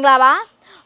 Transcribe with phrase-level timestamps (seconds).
[0.00, 0.32] င်္ဂလာပါ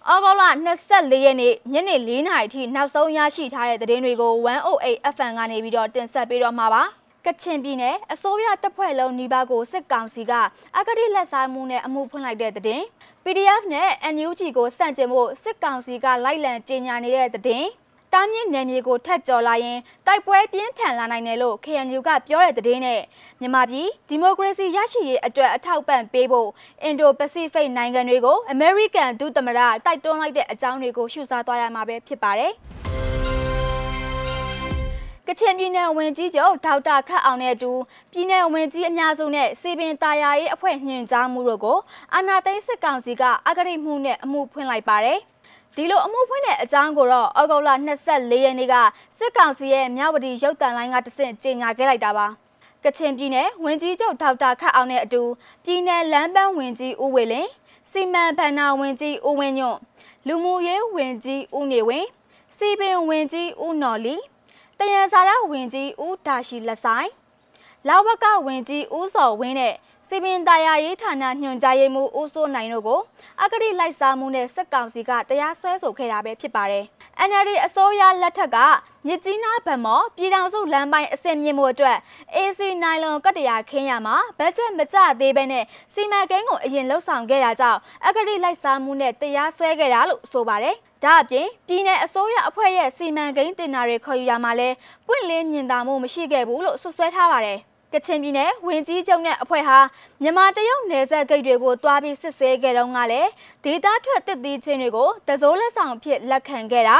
[0.08, 0.48] အော်ဂိုလာ
[0.86, 6.82] 24ရက်နေ့ညနေ4နာရီထိနောက်ဆုံးရရှိထားတဲ့သတင်းတွေကို108 FM ကနေပြီးတော့တင်ဆက်ပေးတော့မှာပါ
[7.26, 10.32] ကချင်ပြည်နယ်အစိုးရတပ်ဖွဲ့လုံးနှိပါကိုစစ်ကောင်စီက
[10.78, 12.82] အကတိလက်စားမှုနဲ့အမှုဖွင့်လိုက်တဲ့တဲ့
[13.24, 17.64] PDF နဲ့ NUG ကိုစန့်ကျင်ဖို့စစ်ကောင်စီကလိုက်လံကြေညာနေတဲ့တဲ့တား
[18.32, 23.00] မြင့်နယ်မြေကိုထက်ကျော်လာရင်တိုက်ပွဲပြင်းထန်လာနိုင်တယ်လို့ KNU ကပြောတဲ့သတင်းနဲ့
[23.40, 26.48] မြန်မာပြည်ဒီမိုကရေစီရရှိရေးအတွက်အထောက်ပံ့ပေးဖို့
[26.82, 32.52] အင်ဒိုပစိဖိတ်နိုင်ငံတွေကို American ဒုသမ္မတတိုက်တွန်းလိုက်တဲ့အကြောင်းတွေကိုရှုစားသွားရမှာပဲဖြစ်ပါတယ်
[35.28, 37.72] ကချင်ပြည်နယ်ဝင်ကြီးချုပ်ဒေါက်တာခတ်အောင်နဲ့အတူ
[38.12, 41.78] ပြည်နယ်ဝင်ကြီးအများစုနဲ့စီပင်တာယာရေးအဖွဲ့ညွှန်ကြားမှုတို့ကို
[42.14, 45.20] အာဏာသိမ်းစစ်ကောင်စီကအကြိတ်မှုနဲ့အမှုဖွင့်လိုက်ပါတယ်။
[45.76, 47.74] ဒီလိုအမှုဖွင့်တဲ့အကြောင်းကိုတော့အောက်တိုဘာ
[48.08, 48.74] 24ရက်နေ့က
[49.18, 52.26] စစ်ကောင်စီရဲ့မြဝတီရုပ်တံလိုင်းကတဆင့်ကြေညာခဲ့လိုက်တာပါ
[52.84, 55.22] ကချင်ပြည်နယ်ဝင်ကြီးချုပ်ဒေါက်တာခတ်အောင်နဲ့အတူ
[55.64, 57.48] ပြည်နယ်လမ်းပန်းဝင်ကြီးဦးဝေလင်
[57.90, 59.78] စီမံဘဏ္ဍာဝင်ကြီးဦးဝင်းညွန့်
[60.26, 62.08] လူမှုရေးဝင်ကြီးဦးနေဝင်း
[62.56, 64.16] စီပင်ဝင်ကြီးဦးနော်လီ
[64.78, 67.10] တယံစာရဝင်ကြီးဦးဒါရှိလက်ဆိုင်
[67.88, 69.74] လောက်ဝကဝင်ကြီးဦးစော်ဝင်းနဲ့
[70.08, 73.00] စီပင်တာယာရေးဌာနညွှန်ကြားရေးမှူးဦးစိုးနိုင်တို့ကို
[73.42, 76.84] အကတိလိုက်စားမှုနဲ့စစ်ကောင်စီကတရားစွဲဆိုခဲ့တာပဲဖြစ်ပါတယ်။
[77.28, 78.56] NLD အစိုးရလက်ထက်က
[79.06, 81.96] မြစ်ကြီးနားဗန်မော်ပြည်ထောင်စုလမ်းပိုင်းအစင်မြင့်မှုအတွက်
[82.36, 94.68] AC နိုင်လွန်ကတရာခင်းရမှာဘတ်ဂျက်မကျသေးဘဲနဲ့စီမံကိန်းကိုအရင်လှုပ်ဆောင်ခဲ့တာကြောင့်အကတိလိုက်စားမှုနဲ့တရားစွဲခဲ့တာလို့ဆိုပါတယ်။ဒါအပြင်ပြည်내အစိုးရအဖွဲ့ရဲ့စီမံကိန်းတင်နာတွေခေါ်ယူရမှာလဲ
[95.06, 97.60] ပွင့်လင်းမြင်သာမှုမရှိခဲ့ဘူးလို့ဆွဆွဲထားပါတယ်။
[97.94, 99.78] ကချင်ပြည်နယ်ဝင်ကြီးချုပ်နဲ့အဖွဲ့ဟာ
[100.22, 103.30] မြန်မာတရုတ်နယ်စပ်ဂိတ်တွေကိုတွားပြီးစစ်ဆေးခဲ့တော့ကလည်း
[103.64, 106.98] ဒေတာထွက်တစ်သီးချင်းတွေကိုတစိုးလက်ဆောင်ဖြစ်လက်ခံခဲ့တာ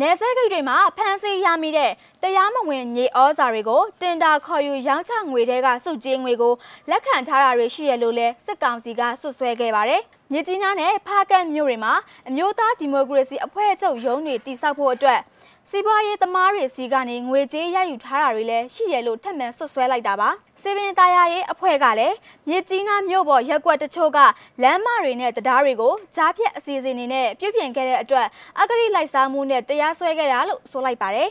[0.00, 6.54] နယ်စပ်ဂိတ်တွေမှာဖမ်းဆီးရမိတဲ့တရားမဝင်ညေဩဇာတွေကိုတင်တာခေါ်ယူရောင်းချငွေတွေကစုကြေးငွေကို
[6.90, 11.92] လက်ခံထားတာတွေရှိရလို့လဲစစ်ကောင်စီကဆွဆွဲခဲ့ပါတယ်။မြစ်ကြီးနားနဲ့ဖားကတ်မြို့တွေမှာ
[12.28, 15.20] အမျိုးသားဒီမိုကရေစီအဖွဲ့ချုပ်ရုံးတွေတိစောက်ဖို့အတွက်
[15.70, 20.28] စီးပွားရေးသမားတွေစီကနေငွေကြေးရယူထားတာတွေလည်းရှိရလို့ထပ်မံဆွဆွဲလိုက်တာပါ
[20.62, 22.16] စီပင်သားရရေးအဖွဲ့ကလည်း
[22.48, 24.18] မြစ်ကြီးနားမြို့ပေါ်ရက်ကွက်တချို့က
[24.62, 28.26] လမ်းမတွေနဲ့တရားတွေကိုကြားဖြတ်အစီအစဉ်တွေနဲ့ပြုပြင်ခဲ့တဲ့အတွက်
[28.60, 31.30] အဂရိလိုက်စားမှုနဲ့တရားစွဲခဲ့တာလို့ဆိုလိုက်ပါတယ်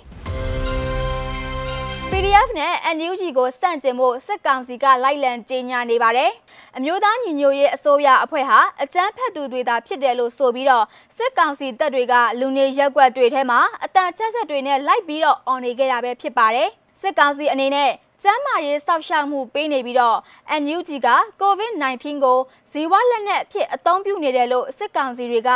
[2.23, 6.31] PDF နဲ့ NUG ကိုစန့်ကျင်ဖို့စစ်ကောင်စီကလိုက်လံကြေညာနေပါတယ်။
[6.77, 10.85] အမျိုးသားညီညွတ်ရေးအစိုးရအဖွဲ့ဟာအကြမ်းဖက်သူတွေသာဖြစ်တယ်လို့ဆိုပြီးတော့
[11.17, 16.69] စစ်ကောင်စီတပ်တွေကလူနေရက်ကွက်တွေထဲမှာအတန်ချက်ဆက်တွေနဲ့လိုက်ပြီးတော့អော်နေခဲ့တာပဲဖြစ်ပါတယ်။
[17.01, 17.91] စစ်ကောင်စီအနေနဲ့
[18.23, 20.17] ကျန်းမာရေးစောင့်ရှောက်မှုပေးနေပြီးတော့
[20.61, 21.09] NUG က
[21.41, 22.39] COVID-19 ကို
[22.71, 25.49] ဇီဝလက်နက်အဖြစ်အသုံးပြုနေတယ်လို့စစ်ကောင်စီတွေက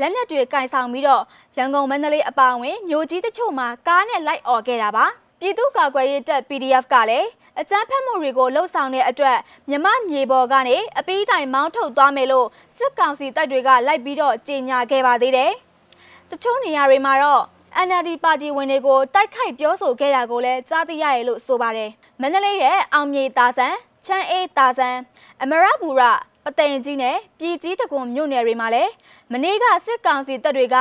[0.00, 1.22] လက်နက်တွေကင်ဆောင်ပြီးတော့
[1.56, 5.06] ရန်ကုန်မန္တလေးအပါအဝင်မြို့ကြီးတချို့မှာကားနဲ့လိုက်អော်ခဲ့တာပါ
[5.44, 7.28] ပြည်သူ့ကာကွယ်ရေးတပ် PDF ကလည်း
[7.60, 9.38] အကြမ်းဖက်မှုတွေကိုလှုပ်ဆောင်တဲ့အတွက်
[9.70, 15.52] မြမမြေပေါ်ကနေအပီးတိုင်မောင်းထုတ်သွားမယ်လို့စစ်ကောင်စီတပ်တွေကလိုက်ပြီးတော့ကြေညာခဲ့ပါသေးတယ်။
[16.30, 17.42] တချို့နေရာတွေမှာတော့
[17.86, 23.74] NLD ပါတီဝင်တွေကိုတိုက်ခိုက်ပြောဆိုခဲ့တာကိုလည်းကြားသိရတယ်လို့ဆိုပါတယ်။မန္တလေးရဲ့အောင်မြေတာဆန်
[24.06, 24.96] ချမ်းအေးတာဆန်
[25.42, 26.02] အမရဘူရ
[26.44, 28.92] ပသိမ်ကြီးနဲ့ပြည်ကြီးတကွန်မြို့နယ်တွေမှာလည်း
[29.32, 30.76] မနေ့ကစစ်ကောင်စီတပ်တွေက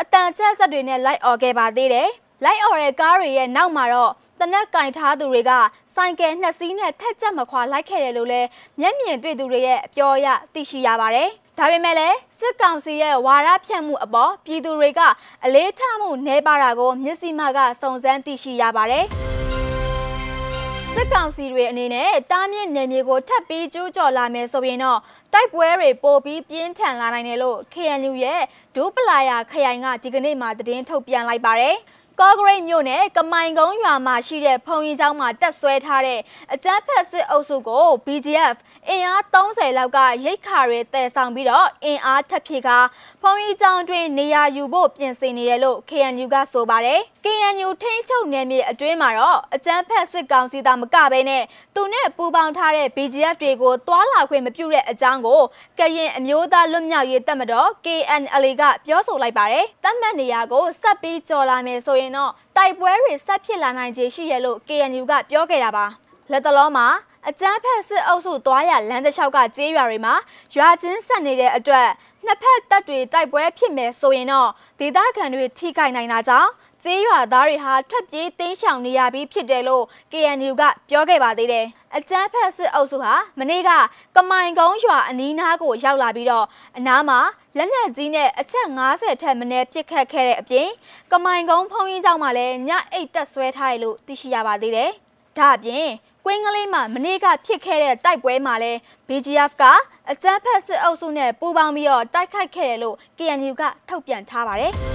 [0.00, 2.10] အတန်ချက်ဆက်တွေနဲ့လိုက်អော်ခဲ့ပါသေးတယ်။
[2.44, 5.52] လိုက်អော်တဲ့ကားတွေရဲ့နောက်မှာတော့တနက်ကင်ထားသူတွေက
[5.94, 8.48] ဆိုင်ကယ်နှစ်စီးနဲ့ထက်ကြက်မခွာလိုက်ခဲ့တယ်လို့လည်း
[8.80, 15.00] မျက်မြင်တွေ့သူတွေရဲ့အပြောအရသိရှိရပါတယ်။ဒါပေမဲ့လည်းစစ်ကောင်စီရဲ့ဝါရဖြန့်မှုအပေါ်ပြည်သူတွေက
[15.44, 19.04] အလေးထားမှုနှဲပါတာကိုမျက်စိမှကစုံစမ်းသိရှိရပါတယ်။
[20.94, 25.00] စစ်ကောင်စီတွေအနေနဲ့တားမြင့်နယ်မြေကိုထပ်ပြီးကျူးကျော်လာမယ်ဆိုရင်တော့
[25.32, 28.42] တိုက်ပွဲတွေပိုပြီးပြင်းထန်လာနိုင်တယ်လို့ KNU ရဲ့
[28.74, 31.76] ဒူးပလာယာခရိုင်ကဒီကနေ့မှသတင်းထုတ်ပြန်လိုက်ပါတယ်။
[32.20, 36.20] ကော့ဂရိတ်မြို့နယ်ကမိုင်ကုန်းရွာမှာရှိတဲ့ဖုံကြီးကျောင်းမှာတက်ဆွဲထားတဲ့
[36.52, 38.56] အကြမ်းဖက်စစ်အုပ်စုကို BGF
[38.88, 42.78] အင်အား30လောက်ကရိတ်ခါတွေတည်ဆောင်ပြီးတော့အင်အားထပ်ဖြည့်ကာ
[43.22, 51.42] ဖုံကြီးကျောင်းတွင်နေရာယူဖို့ပြင်ဆင်နေရလို့ KNU ကဆိုပါတယ်။ KNU ထိန်းချုပ်နယ်မြေအတွင်းမှာတော့အကြမ်းဖက်စစ်ကောင်စီသားမကဘဲနဲ့
[51.74, 55.40] သူနဲ့ပူးပေါင်းထားတဲ့ BGF တွေကိုတွာလာခွင့်မပြုတဲ့အကြောင်းကို
[55.78, 65.86] ကရင်အမျိုးသားလွတ်မြောက်ရေးတပ်မတော် KNL ကပြောဆိုလိုက်ပါတယ်။တပ်မှတ်နေရာကိုစက်ပြီးကြော်လာမယ်ဆိုရင်တော့တိုက်ပွဲတွေဆက်ဖြစ်လာနိုင်ခြေရှိရလို့ KNU ကပြောခဲ့တာပါ
[66.30, 66.86] လက်တလုံးမှာ
[67.28, 70.14] အကြမ်းဖက်စစ်အုပ်စုသွားရလမ်းတစ်လျှောက်ကကျေးရွာတွေမှာ
[70.54, 71.88] ရွာချင်းဆက်နေတဲ့အတွက်
[72.24, 74.50] နှစ်ဖက်တပ်တွေတိုက်ပွဲဖြစ်မယ်ဆိုရင်တော့
[74.80, 76.50] ဒေသခံတွေထိခိုက်နိုင်တာကြောင့်
[76.84, 83.70] ကျေးရွာသားတွေဟာထွက်ပြေးတိမ်းရှောင်နေရပြီးဖြစ်တယ်လို့ KNU ကပြောခဲ့ပါသေးတယ်။အကြမ်းဖက်စစ်အုပ်စုဟာမနေ့က
[84.16, 86.46] ကမိုင်ကုန်းရွာအနီးနားကိုရောက်လာပြီးတော့
[86.76, 87.18] အနားမှာ
[87.56, 90.68] လက်နက်ကြီးနဲ့အချက်90ထက်မနည်းပစ်ခတ်ခဲ့တဲ့အပြင်
[91.12, 94.90] ကမိုင်ကုန်းဖုံးရင်ကျောင်းမှာလည်းညအိတ်တက်ဆွဲထားတယ်လို့သိရှိရပါသေးတယ်။
[95.38, 95.88] ဒါအပြင်
[96.24, 98.72] ကွင်းကလေးမှာမနေ့ကဖြစ်ခဲ့တဲ့တိုက်ပွဲမှာလဲ
[99.08, 99.64] BGF က
[100.10, 104.74] အကြမ်းဖက်စစ်အုပ်စုနဲ့ပူးပေါင်းပြီးတော့တိုက်ခိုက်ခဲ့တယ်လို့ KNU ကထုတ်ပြန်ထားပါတယ်။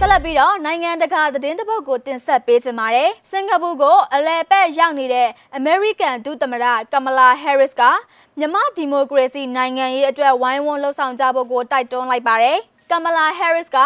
[0.00, 7.82] ဆက်လက်ပြီးတော့နိုင်ငံတကာသတင်းတပုတ်ကိုတင်ဆက်ပေးချင်ပါတယ်။စင်ကာပူကိုအလဲပတ်ရောက်နေတဲ့အမေရိကန်ဒုသမ္မတကမလာဟဲရစ်က
[8.38, 12.58] မြန်မာဒီမိုကရေစီနိုင်ငံရေးအတွက်ဝိုင်းဝန်းလှုပ်ဆောင်ကြဖို့ကိုတိုက်တွန်းလိုက်ပါတယ်။
[12.90, 13.78] ကမလာဟဲရစ်က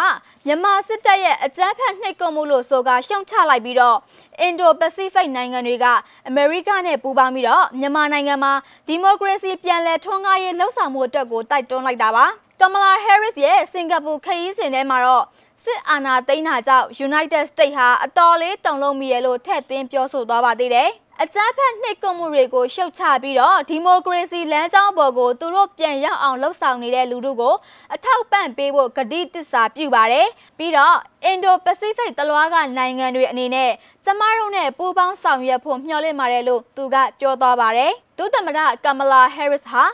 [0.46, 3.98] မြန်မာစစ်တပ်ရဲ့အကြမ်းဖက်နှိပ်ကွပ်မှုလို့ဆိုကရှုံချလိုက်ပြီးတော့
[4.40, 5.86] အင်ဒိုပစိဖိတ်နိုင်ငံတွေက
[6.28, 8.52] အမေရိကနဲ့ပူးပေါင်းပြီးတော့မြန်မာနိုင်ငံမှာ
[8.88, 12.26] ဒီမိုကရေစီပြန်လည်ထွန်းကားရေးလှုပ်ဆောင်မှုအတွက်ကိုတိုက်တွန်းလိုက်တာပါ
[12.60, 15.24] ကမလာဟဲရစ်ရဲ့စင်ကာပူခရီးစဉ်ထဲမှာတော့
[15.64, 20.90] စစ်အာဏာသိမ်းတာကြောင့် United States ဟာအတော်လေးတုံ့လုံးမိရလို့ထည့်သွင်းပြောဆိုသွားပါသေးတယ်
[21.22, 27.54] အကြမ်းဖက်နှိပ်ကွပ်မှုတွေကိုရှုတ်ချပြီးတော့ဒီမိုကရေစီလမ်းကြောင်းပေါ်ကိုသူတို့ပြန်ရောက်အောင်လှုပ်ဆောင်နေတဲ့လူတို့ကို
[27.94, 30.28] အထောက်ပံ့ပေးဖို့ကတိသစ္စာပြုပါတယ်
[30.58, 33.70] ပြီးတော့အင်ဒိုပစိဖိတ်တလွားကနိုင်ငံတွေအနေနဲ့
[34.04, 39.84] ကျမတို့နဲ့ပူးပေါင်းဆောင်ရွက်ဖို့မျှော်လင့်ပါတယ်လို့သူကပြောသွားပါတယ်ဒုသမ္မတကမလာဟဲရစ်ဟာ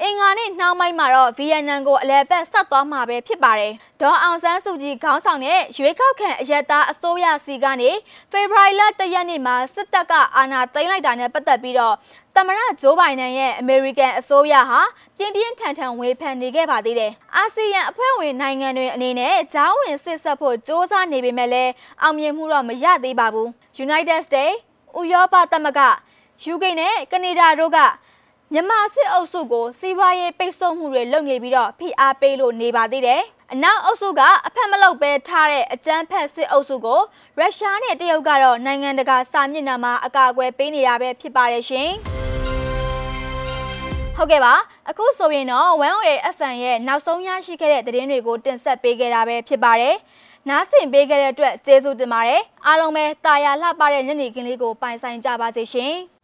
[0.00, 7.90] အင်္ဂါနေ့နှောင်းပိုင်းမှာတော့ဗီယက်နမ်ကိုအလဲပတ်ဆက်သွားမှာပဲဖြစ်ပါတယ်။ဒေါ်အောင်ဆန်းစုကြည်ခေါင်းဆောင်တဲ့ရွေးကောက်ခံအယက်သားအစိုးရစီကနေ
[8.32, 11.94] ဖေဖော်ဝါရီလ၁ရက်နေ့မှာစစ်တပ်ကအာဏာသိမ်းလိုက်တာနဲ့ပတ်သက်ပြီးတော့
[12.36, 14.80] သမ္မတဂျိုးဘိုင်ဒန်ရဲ့အမေရိကန်အစိုးရဟာ
[15.16, 21.72] ပြင်းပြင်းထန်ထန်ဝေဖန်နေခဲ့ပါသေးတယ်။အာဆီယံအဖွဲ့ဝင်နိုင်ငံတွေအနေနဲ့ဂျောင်းဝင်စစ်ဆက်ဖို့စ조사နေပေမဲ့လည်း
[22.02, 23.48] အောင်မြင်မှုတော့မရသေးပါဘူး။
[23.84, 24.56] United States
[25.00, 25.80] ၊ဥရောပသမဂ္ဂ
[26.52, 27.78] UK နဲ့ကနေဒါတို့က
[28.52, 33.22] မြန်မာစစ်အုပ်စုကိုစီးပွားရေးပိတ်ဆို့မှုတွေလုပ်နေပြီးတော့ဖိအားပေးလို့နေပါသေးတယ်။
[33.52, 37.00] အနောက်အုပ်စုကအဖက်မလုပ်ပဲထားတဲ့အကြမ်းဖက်စစ်အုပ်စုကို
[37.38, 41.90] ရုရှားနဲ့တရုတ်ကတော့နိုင်ငံတကာစာမျက်နှာမှာအကာအကွယ်ပေးနေတာပဲဖြစ်ပါတယ်ရှင်။
[44.16, 44.54] ဟုတ်ကဲ့ပါ
[44.90, 49.94] အခုဆိုရင်တော့ 1OA FM ရဲ့နောက်ဆုံးရရှိခဲ့တဲ့သတင်းတွေကိုတင်ဆက်ပေးခဲ့တာပဲဖြစ်ပါတယ်။
[50.48, 55.94] နားဆင်ပေးခဲ့တဲ့အတွက်ကျေးဇူးတင်ပါတယ်။အားလုံးပဲတာယာလှပတဲ့ညနေခင်းလေးကိုပိုင်ဆိုင်ကြပါစေရှင်။